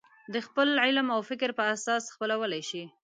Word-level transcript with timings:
د 0.33 0.35
خپل 0.45 0.67
علم 0.83 1.07
او 1.15 1.19
فکر 1.29 1.49
په 1.57 1.63
اساس 1.73 2.03
خپلولی 2.13 2.61
شي. 2.69 2.83